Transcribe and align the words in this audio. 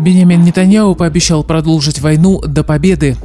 Бенjamin 0.00 0.38
Нетаньяу 0.38 0.94
пообещал 0.94 1.44
продолжить 1.44 2.00
войну 2.00 2.40
до 2.40 2.64
победы. 2.64 3.16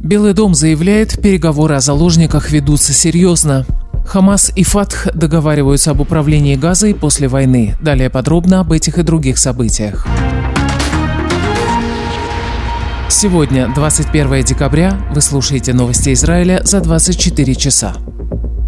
Белый 0.00 0.34
дом 0.34 0.54
заявляет, 0.54 1.22
переговоры 1.22 1.76
о 1.76 1.80
заложниках 1.80 2.50
ведутся 2.50 2.92
серьезно. 2.92 3.64
Хамас 4.06 4.50
и 4.56 4.64
Фатх 4.64 5.06
договариваются 5.14 5.92
об 5.92 6.00
управлении 6.00 6.56
Газой 6.56 6.94
после 6.94 7.28
войны. 7.28 7.76
Далее 7.80 8.10
подробно 8.10 8.58
об 8.58 8.72
этих 8.72 8.98
и 8.98 9.02
других 9.02 9.38
событиях. 9.38 10.04
Сегодня, 13.08 13.68
21 13.72 14.42
декабря, 14.42 14.98
вы 15.14 15.20
слушаете 15.20 15.74
новости 15.74 16.12
Израиля 16.12 16.62
за 16.64 16.80
24 16.80 17.54
часа. 17.54 17.94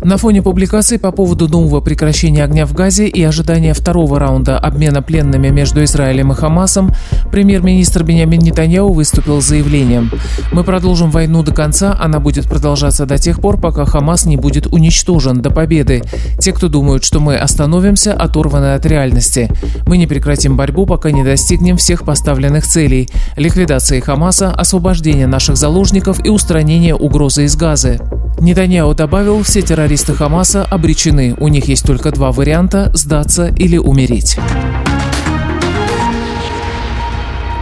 На 0.05 0.16
фоне 0.16 0.43
публикаций 0.43 0.98
по 0.98 1.12
поводу 1.12 1.48
нового 1.48 1.80
прекращения 1.80 2.43
огня 2.43 2.66
в 2.66 2.75
Газе 2.75 3.07
и 3.07 3.23
ожидания 3.23 3.73
второго 3.73 4.19
раунда 4.19 4.59
обмена 4.59 5.01
пленными 5.01 5.48
между 5.48 5.84
Израилем 5.84 6.32
и 6.32 6.34
Хамасом, 6.34 6.92
премьер-министр 7.30 8.02
Бенямин 8.02 8.41
Нетаньяу 8.41 8.92
выступил 8.92 9.41
с 9.41 9.47
заявлением 9.47 10.11
«Мы 10.51 10.65
продолжим 10.65 11.12
войну 11.12 11.45
до 11.45 11.55
конца, 11.55 11.97
она 12.01 12.19
будет 12.19 12.48
продолжаться 12.48 13.06
до 13.06 13.16
тех 13.16 13.41
пор, 13.41 13.61
пока 13.61 13.84
Хамас 13.84 14.27
не 14.27 14.37
будет 14.37 14.66
уничтожен 14.66 15.41
до 15.41 15.51
победы. 15.51 16.03
Те, 16.41 16.53
кто 16.53 16.69
думают, 16.69 17.05
что 17.05 17.20
мы 17.20 17.37
остановимся, 17.37 18.12
оторваны 18.12 18.75
от 18.75 18.84
реальности. 18.84 19.50
Мы 19.87 19.98
не 19.98 20.09
прекратим 20.09 20.56
борьбу, 20.56 20.84
пока 20.84 21.12
не 21.12 21.23
достигнем 21.23 21.77
всех 21.77 22.05
поставленных 22.05 22.66
целей– 22.66 23.09
ликвидации 23.37 24.00
Хамаса, 24.00 24.50
освобождения 24.50 25.28
наших 25.28 25.56
заложников 25.56 26.25
и 26.25 26.28
устранения 26.28 26.97
угрозы 26.97 27.45
из 27.45 27.55
Газы». 27.55 28.00
Нетаньяу 28.42 28.92
добавил, 28.92 29.45
все 29.45 29.62
террористы 29.62 30.14
Хамаса 30.14 30.64
обречены, 30.64 31.37
у 31.38 31.46
них 31.46 31.66
есть 31.66 31.87
только 31.87 32.10
два 32.10 32.33
варианта– 32.33 32.91
сдаться 32.95 33.55
или 33.56 33.78
умереть. 33.78 34.37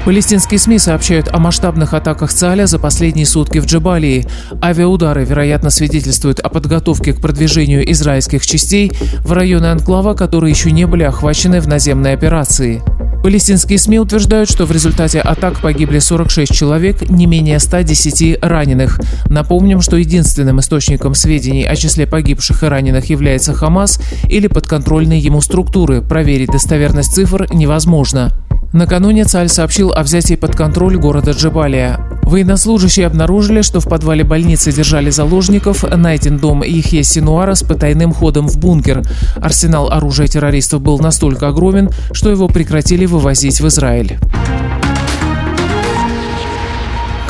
Палестинские 0.07 0.59
СМИ 0.59 0.79
сообщают 0.79 1.29
о 1.29 1.39
масштабных 1.39 1.93
атаках 1.93 2.33
ЦАЛЯ 2.33 2.67
за 2.67 2.79
последние 2.79 3.27
сутки 3.27 3.59
в 3.59 3.67
Джабалии. 3.67 4.27
Авиаудары, 4.63 5.27
вероятно, 5.27 5.69
свидетельствуют 5.69 6.41
о 6.41 6.49
подготовке 6.49 7.13
к 7.13 7.21
продвижению 7.21 7.89
израильских 7.93 8.47
частей 8.47 8.91
в 9.19 9.33
районы 9.33 9.67
анклава, 9.67 10.15
которые 10.15 10.51
еще 10.51 10.71
не 10.71 10.87
были 10.87 11.03
охвачены 11.03 11.61
в 11.61 11.69
наземной 11.69 12.15
операции. 12.15 12.83
Палестинские 13.23 13.79
СМИ 13.79 14.01
утверждают, 14.01 14.51
что 14.51 14.65
в 14.65 14.73
результате 14.73 15.21
атак 15.21 15.61
погибли 15.61 15.99
46 15.99 16.53
человек, 16.53 17.09
не 17.11 17.27
менее 17.27 17.59
110 17.59 18.39
раненых. 18.41 18.99
Напомним, 19.27 19.83
что 19.83 19.97
единственным 19.97 20.61
источником 20.61 21.15
сведений 21.15 21.65
о 21.65 21.77
числе 21.77 22.07
погибших 22.07 22.63
и 22.63 22.67
раненых 22.67 23.11
является 23.11 23.53
Хамас 23.53 24.01
или 24.29 24.47
подконтрольные 24.47 25.19
ему 25.19 25.43
структуры. 25.43 26.01
Проверить 26.01 26.51
достоверность 26.51 27.13
цифр 27.13 27.47
невозможно. 27.53 28.33
Накануне 28.73 29.25
Цаль 29.25 29.49
сообщил 29.49 29.91
о 29.91 30.05
взятии 30.05 30.37
под 30.37 30.55
контроль 30.55 30.97
города 30.97 31.33
Джебалия. 31.33 31.99
Военнослужащие 32.23 33.09
обнаружили, 33.09 33.63
что 33.63 33.81
в 33.81 33.89
подвале 33.89 34.23
больницы 34.23 34.71
держали 34.71 35.11
заложников, 35.11 35.83
найден 35.83 36.39
дом 36.39 36.63
Ихе 36.63 37.03
Синуара 37.03 37.57
с 37.57 37.65
потайным 37.65 38.13
ходом 38.13 38.47
в 38.47 38.59
бункер. 38.59 39.03
Арсенал 39.43 39.91
оружия 39.91 40.29
террористов 40.29 40.83
был 40.83 41.01
настолько 41.01 41.49
огромен, 41.49 41.91
что 42.13 42.31
его 42.31 42.47
прекратили 42.47 43.07
вывозить 43.07 43.61
в 43.61 43.67
Израиль. 43.67 44.19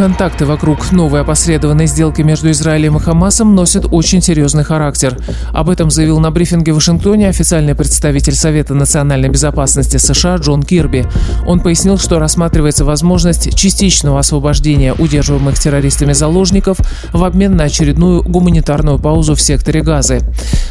Контакты 0.00 0.46
вокруг 0.46 0.92
новой 0.92 1.20
опосредованной 1.20 1.86
сделки 1.86 2.22
между 2.22 2.50
Израилем 2.50 2.96
и 2.96 3.00
Хамасом 3.00 3.54
носят 3.54 3.84
очень 3.90 4.22
серьезный 4.22 4.64
характер. 4.64 5.18
Об 5.52 5.68
этом 5.68 5.90
заявил 5.90 6.20
на 6.20 6.30
брифинге 6.30 6.72
в 6.72 6.76
Вашингтоне 6.76 7.28
официальный 7.28 7.74
представитель 7.74 8.34
Совета 8.34 8.72
национальной 8.72 9.28
безопасности 9.28 9.98
США 9.98 10.36
Джон 10.36 10.62
Кирби. 10.62 11.06
Он 11.46 11.60
пояснил, 11.60 11.98
что 11.98 12.18
рассматривается 12.18 12.86
возможность 12.86 13.54
частичного 13.54 14.20
освобождения 14.20 14.94
удерживаемых 14.94 15.58
террористами 15.58 16.14
заложников 16.14 16.78
в 17.12 17.22
обмен 17.22 17.56
на 17.56 17.64
очередную 17.64 18.22
гуманитарную 18.22 18.98
паузу 18.98 19.34
в 19.34 19.40
секторе 19.42 19.82
Газы. 19.82 20.20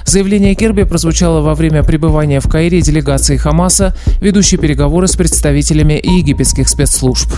Заявление 0.06 0.56
Кирби 0.56 0.86
прозвучало 0.86 1.42
во 1.42 1.54
время 1.54 1.84
пребывания 1.84 2.40
в 2.40 2.50
Каире 2.50 2.82
делегации 2.82 3.38
Хамаса, 3.38 3.96
ведущей 4.22 4.58
переговоры 4.58 5.08
с 5.08 5.16
представителями 5.16 6.02
египетских 6.04 6.68
спецслужб. 6.68 7.30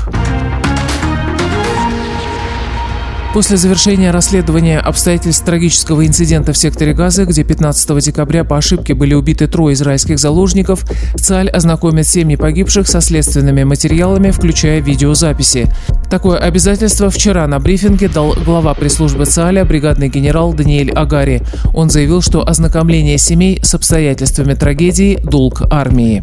После 3.34 3.56
завершения 3.56 4.12
расследования 4.12 4.78
обстоятельств 4.78 5.46
трагического 5.46 6.06
инцидента 6.06 6.52
в 6.52 6.58
секторе 6.58 6.94
Газа, 6.94 7.24
где 7.24 7.46
15 7.46 8.04
декабря 8.04 8.44
по 8.44 8.58
ошибке 8.58 8.94
были 8.94 9.14
убиты 9.14 9.48
трое 9.48 9.74
израильских 9.74 10.20
заложников, 10.20 10.84
ЦАЛЬ 11.16 11.50
ознакомит 11.54 12.06
семьи 12.06 12.36
погибших 12.36 12.90
со 12.90 13.00
следственными 13.00 13.64
материалами, 13.64 14.32
включая 14.32 14.82
видеозаписи. 14.82 15.74
Такое 16.10 16.40
обязательство 16.40 17.10
вчера 17.10 17.48
на 17.48 17.60
брифинге 17.60 18.10
дал 18.10 18.34
глава 18.34 18.74
пресс-службы 18.74 19.26
ЦАЛЯ 19.26 19.64
бригадный 19.64 20.10
генерал 20.10 20.54
Даниэль 20.54 20.92
Агари. 20.92 21.42
Он 21.74 21.90
заявил, 21.90 22.22
что 22.22 22.46
ознакомление 22.46 23.18
семей 23.18 23.62
с 23.64 23.74
обстоятельствами 23.74 24.56
трагедии– 24.56 25.18
долг 25.24 25.62
армии. 25.72 26.22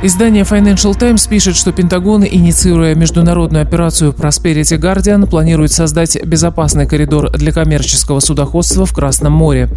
Издание 0.00 0.44
Financial 0.44 0.96
Times 0.96 1.26
пишет, 1.26 1.56
что 1.56 1.72
Пентагон, 1.72 2.24
инициируя 2.24 2.94
международную 2.94 3.62
операцию 3.62 4.12
Prosperity 4.12 4.78
Guardian, 4.78 5.28
планирует 5.28 5.72
создать 5.72 6.24
безопасный 6.24 6.86
коридор 6.86 7.32
для 7.32 7.50
коммерческого 7.50 8.20
судоходства 8.20 8.86
в 8.86 8.92
Красном 8.92 9.32
море. 9.32 9.68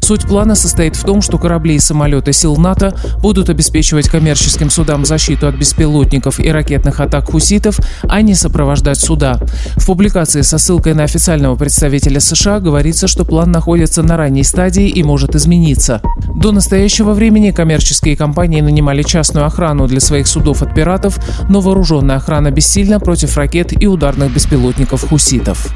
Суть 0.00 0.28
плана 0.28 0.54
состоит 0.54 0.96
в 0.96 1.04
том, 1.04 1.22
что 1.22 1.38
корабли 1.38 1.76
и 1.76 1.78
самолеты 1.78 2.34
сил 2.34 2.58
НАТО 2.58 2.94
будут 3.22 3.48
обеспечивать 3.48 4.10
коммерческим 4.10 4.68
судам 4.68 5.06
защиту 5.06 5.48
от 5.48 5.54
беспилотников 5.54 6.40
и 6.40 6.50
ракетных 6.50 7.00
атак 7.00 7.30
хуситов, 7.30 7.80
а 8.02 8.20
не 8.20 8.34
сопровождать 8.34 8.98
суда. 8.98 9.38
В 9.76 9.86
публикации 9.86 10.42
со 10.42 10.58
ссылкой 10.58 10.92
на 10.92 11.04
официального 11.04 11.56
представителя 11.56 12.20
США 12.20 12.60
говорится, 12.60 13.08
что 13.08 13.24
план 13.24 13.50
находится 13.50 14.02
на 14.02 14.18
ранней 14.18 14.44
стадии 14.44 14.88
и 14.88 15.02
может 15.02 15.34
измениться. 15.34 16.02
До 16.34 16.52
настоящего 16.52 17.14
времени 17.14 17.50
коммерческие 17.50 18.14
компании 18.14 18.60
нанимали 18.60 19.02
частную 19.02 19.46
охрану 19.46 19.69
охрану 19.70 19.86
для 19.86 20.00
своих 20.00 20.26
судов 20.26 20.62
от 20.62 20.74
пиратов, 20.74 21.18
но 21.48 21.60
вооруженная 21.60 22.16
охрана 22.16 22.50
бессильна 22.50 22.98
против 23.00 23.36
ракет 23.36 23.72
и 23.82 23.86
ударных 23.86 24.32
беспилотников 24.32 25.08
хуситов. 25.08 25.72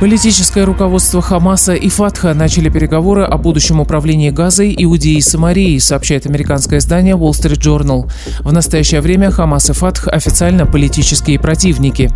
Политическое 0.00 0.64
руководство 0.64 1.22
Хамаса 1.22 1.72
и 1.74 1.88
Фатха 1.88 2.34
начали 2.34 2.68
переговоры 2.68 3.22
о 3.22 3.38
будущем 3.38 3.80
управлении 3.80 4.28
Газой, 4.28 4.74
Иудеей 4.76 5.18
и 5.18 5.22
Самарией, 5.22 5.80
сообщает 5.80 6.26
американское 6.26 6.78
издание 6.78 7.14
Wall 7.14 7.30
Street 7.30 7.58
Journal. 7.58 8.10
В 8.40 8.52
настоящее 8.52 9.00
время 9.00 9.30
Хамас 9.30 9.70
и 9.70 9.72
Фатх 9.72 10.08
официально 10.08 10.66
политические 10.66 11.38
противники. 11.38 12.10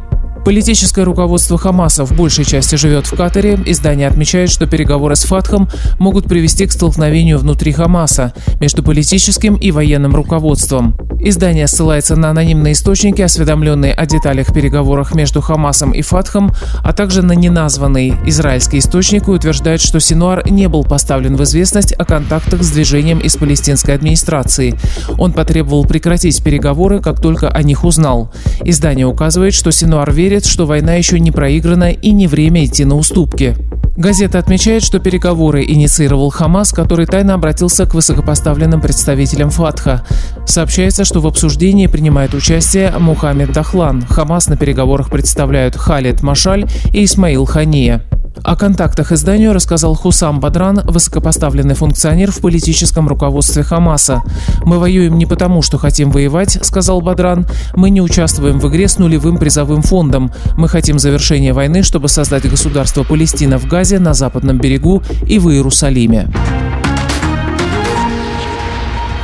Политическое 0.49 1.03
руководство 1.03 1.59
Хамаса 1.59 2.07
в 2.07 2.13
большей 2.13 2.47
части 2.47 2.77
живет 2.77 3.07
в 3.07 3.15
Катаре. 3.15 3.61
Издание 3.67 4.09
отмечает, 4.09 4.49
что 4.49 4.67
переговоры 4.67 5.15
с 5.15 5.25
Фатхом 5.25 5.69
могут 5.99 6.25
привести 6.25 6.67
к 6.67 6.73
столкновению 6.73 7.37
внутри 7.37 7.71
Хамаса 7.71 8.33
между 8.59 8.83
политическим 8.83 9.57
и 9.57 9.71
военным 9.71 10.17
руководством. 10.17 10.97
Издание 11.21 11.67
ссылается 11.67 12.17
на 12.17 12.31
анонимные 12.31 12.73
источники, 12.73 13.21
осведомленные 13.21 13.93
о 13.93 14.07
деталях 14.07 14.55
переговорах 14.55 15.15
между 15.15 15.43
Хамасом 15.43 15.93
и 15.93 16.01
Фатхом, 16.01 16.55
а 16.83 16.93
также 16.95 17.23
на 17.23 17.33
неназванный 17.33 18.15
израильский 18.25 18.79
источник 18.79 19.29
и 19.29 19.33
утверждает, 19.33 19.83
что 19.83 20.01
Синуар 20.01 20.49
не 20.51 20.69
был 20.69 20.85
поставлен 20.85 21.37
в 21.37 21.43
известность 21.43 21.93
о 21.93 22.05
контактах 22.05 22.63
с 22.63 22.71
движением 22.71 23.19
из 23.19 23.37
палестинской 23.37 23.97
администрации. 23.97 24.79
Он 25.19 25.33
потребовал 25.33 25.85
прекратить 25.85 26.43
переговоры, 26.43 27.01
как 27.01 27.21
только 27.21 27.51
о 27.51 27.63
них 27.63 27.85
узнал. 27.85 28.33
Издание 28.65 29.07
указывает, 29.07 29.53
что 29.55 29.73
Синуар 29.73 30.11
верит, 30.13 30.38
верит, 30.39 30.47
что 30.47 30.67
война 30.67 30.95
еще 30.95 31.19
не 31.19 31.33
проиграна 31.33 31.91
и 31.91 32.13
не 32.13 32.29
время 32.29 32.65
идти 32.65 32.85
на 32.85 32.97
уступки. 32.97 33.57
Газета 33.97 34.39
отмечает, 34.39 34.85
что 34.85 35.01
переговоры 35.01 35.65
инициировал 35.65 36.31
Хамас, 36.31 36.73
который 36.73 37.07
тайно 37.07 37.35
обратился 37.35 37.85
к 37.87 37.95
высокопоставленным 37.95 38.81
представителям 38.81 39.51
Фатха. 39.51 40.05
Сообщается, 40.47 41.05
что 41.05 41.21
в 41.21 41.27
обсуждении 41.27 41.89
принимает 41.89 42.35
участие 42.35 42.93
Мухаммед 42.97 43.53
Дахлан. 43.53 44.03
Хамас 44.03 44.47
на 44.47 44.57
переговорах 44.57 45.11
представляют 45.11 45.75
Халид 45.75 46.23
Машаль 46.23 46.67
и 46.93 47.05
Исмаил 47.05 47.45
Хания. 47.45 48.05
О 48.43 48.57
контактах 48.57 49.13
изданию 49.13 49.53
рассказал 49.53 49.95
Хусам 49.95 50.41
Бадран, 50.41 50.81
высокопоставленный 50.85 51.75
функционер 51.75 52.31
в 52.31 52.41
политическом 52.41 53.09
руководстве 53.09 53.63
Хамаса. 53.63 54.23
«Мы 54.65 54.79
воюем 54.79 55.19
не 55.19 55.27
потому, 55.27 55.63
что 55.63 55.79
хотим 55.79 56.11
воевать»,— 56.11 56.59
сказал 56.63 57.01
Бадран. 57.01 57.47
«Мы 57.75 57.91
не 57.91 58.01
участвуем 58.01 58.59
в 58.59 58.69
игре 58.69 58.89
с 58.89 58.99
нулевым 58.99 59.39
призовым 59.39 59.83
фондом. 59.83 60.33
Мы 60.57 60.69
хотим 60.69 60.99
завершения 60.99 61.53
войны, 61.53 61.83
чтобы 61.83 62.09
создать 62.09 62.49
государство 62.49 63.05
Палестина 63.05 63.59
в 63.59 63.67
Газе, 63.67 63.99
на 63.99 64.15
Западном 64.15 64.59
берегу 64.59 65.03
и 65.27 65.39
в 65.39 65.51
Иерусалиме». 65.51 66.29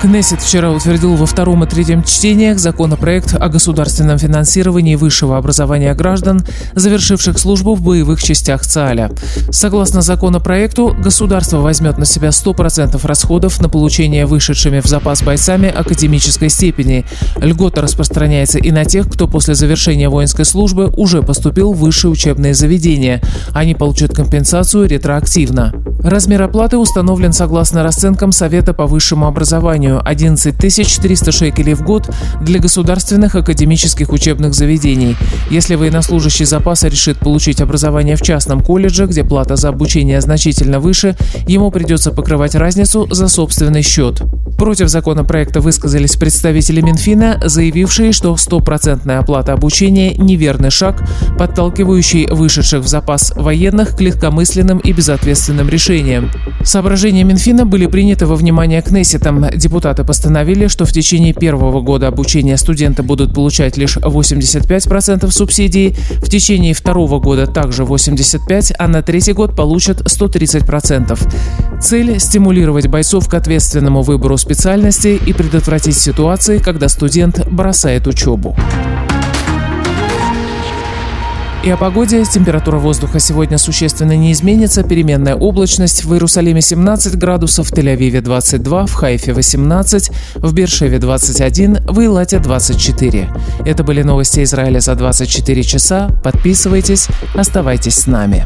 Кнессет 0.04 0.42
вчера 0.42 0.70
утвердил 0.70 1.16
во 1.16 1.24
втором 1.24 1.64
и 1.64 1.66
третьем 1.66 2.04
чтениях 2.04 2.58
законопроект 2.58 3.34
о 3.34 3.48
государственном 3.48 4.18
финансировании 4.18 4.96
высшего 4.96 5.38
образования 5.38 5.94
граждан, 5.94 6.44
завершивших 6.74 7.38
службу 7.38 7.74
в 7.74 7.80
боевых 7.80 8.22
частях 8.22 8.66
ЦАля. 8.66 9.12
Согласно 9.50 10.02
законопроекту, 10.02 10.94
государство 11.02 11.60
возьмет 11.60 11.96
на 11.96 12.04
себя 12.04 12.28
100% 12.28 13.00
расходов 13.06 13.58
на 13.62 13.70
получение 13.70 14.26
вышедшими 14.26 14.80
в 14.80 14.86
запас 14.86 15.22
бойцами 15.22 15.72
академической 15.74 16.50
степени. 16.50 17.06
Льгота 17.36 17.80
распространяется 17.80 18.58
и 18.58 18.70
на 18.72 18.84
тех, 18.84 19.10
кто 19.10 19.26
после 19.26 19.54
завершения 19.54 20.10
воинской 20.10 20.44
службы 20.44 20.92
уже 20.94 21.22
поступил 21.22 21.72
в 21.72 21.78
высшие 21.78 22.10
учебные 22.10 22.52
заведения. 22.52 23.22
Они 23.54 23.74
получат 23.74 24.14
компенсацию 24.14 24.86
ретроактивно. 24.86 25.72
Размер 26.02 26.42
оплаты 26.42 26.76
установлен 26.76 27.32
согласно 27.32 27.82
расценкам 27.82 28.32
Совета 28.32 28.74
по 28.74 28.86
высшему 28.86 29.26
образованию– 29.26 29.94
11 30.00 30.56
300 30.56 31.32
шекелей 31.32 31.75
в 31.75 31.82
год 31.82 32.11
для 32.41 32.58
государственных 32.58 33.35
академических 33.35 34.11
учебных 34.11 34.55
заведений. 34.55 35.17
Если 35.50 35.75
военнослужащий 35.75 36.44
запаса 36.44 36.88
решит 36.88 37.19
получить 37.19 37.61
образование 37.61 38.17
в 38.17 38.23
частном 38.23 38.62
колледже, 38.62 39.06
где 39.06 39.25
плата 39.25 39.56
за 39.56 39.69
обучение 39.69 40.20
значительно 40.20 40.81
выше, 40.81 41.17
ему 41.46 41.70
придется 41.70 42.11
покрывать 42.11 42.55
разницу 42.55 43.06
за 43.11 43.29
собственный 43.29 43.82
счет. 43.82 44.23
Против 44.58 44.88
законопроекта 44.88 45.61
высказались 45.61 46.17
представители 46.17 46.81
Минфина, 46.81 47.41
заявившие, 47.44 48.12
что 48.12 48.37
стопроцентная 48.37 49.19
оплата 49.19 49.52
обучения– 49.52 50.14
неверный 50.17 50.70
шаг, 50.70 51.02
подталкивающий 51.38 52.29
вышедших 52.31 52.85
в 52.85 52.87
запас 52.87 53.32
военных 53.37 53.96
к 53.96 54.00
легкомысленным 54.00 54.79
и 54.79 54.93
безответственным 54.93 55.69
решениям. 55.69 56.31
Соображения 56.62 57.25
Минфина 57.25 57.67
были 57.67 57.87
приняты 57.87 58.26
во 58.26 58.37
внимание 58.37 58.81
Кнессетом. 58.81 59.44
Депутаты 59.74 60.04
постановили, 60.04 60.68
что 60.68 60.84
в 60.84 60.92
течение 60.92 61.32
первого 61.32 61.80
года 61.80 62.06
обучения 62.06 62.56
студенты 62.56 63.02
будут 63.02 63.34
получать 63.34 63.76
лишь 63.76 63.96
85% 63.96 65.28
субсидий, 65.32 65.96
в 66.22 66.30
течение 66.30 66.74
второго 66.74 67.18
года 67.18 67.48
также 67.48 67.82
85%, 67.82 68.72
а 68.78 68.86
на 68.86 69.02
третий 69.02 69.32
год 69.32 69.56
получат 69.56 70.02
130%. 70.02 71.80
Цель– 71.82 72.20
стимулировать 72.20 72.86
бойцов 72.86 73.28
к 73.28 73.34
ответственному 73.34 74.02
выбору 74.02 74.36
специальности 74.36 75.18
и 75.26 75.32
предотвратить 75.32 75.96
ситуации, 75.96 76.58
когда 76.58 76.88
студент 76.88 77.44
бросает 77.50 78.06
учебу. 78.06 78.56
И 81.64 81.70
о 81.70 81.78
погоде. 81.78 82.22
Температура 82.25 82.76
воздуха 82.76 83.19
сегодня 83.19 83.56
существенно 83.56 84.14
не 84.14 84.32
изменится. 84.32 84.82
Переменная 84.82 85.34
облачность. 85.34 86.05
В 86.05 86.12
Иерусалиме 86.12 86.61
17 86.61 87.16
градусов, 87.16 87.70
в 87.70 87.72
Тель-Авиве 87.72 88.20
22, 88.20 88.84
в 88.84 88.93
Хайфе 88.93 89.32
18, 89.32 90.11
в 90.34 90.52
Бершеве 90.52 90.99
21, 90.99 91.78
в 91.87 92.05
Илате 92.05 92.38
24. 92.38 93.31
Это 93.64 93.82
были 93.82 94.02
новости 94.02 94.43
Израиля 94.43 94.81
за 94.81 94.94
24 94.94 95.62
часа. 95.62 96.11
Подписывайтесь, 96.22 97.08
оставайтесь 97.34 97.94
с 97.94 98.06
нами. 98.06 98.44